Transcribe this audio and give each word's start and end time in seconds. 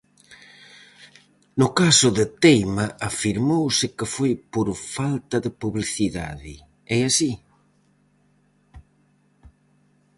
No 1.59 1.67
caso 1.79 2.07
de 2.17 2.25
Teima 2.43 2.85
afirmouse 3.09 3.85
que 3.97 4.07
foi 4.15 4.31
por 4.53 4.67
falta 4.95 5.37
de 5.45 5.51
publicidade, 5.61 6.53
é 6.97 6.99
así? 7.09 7.31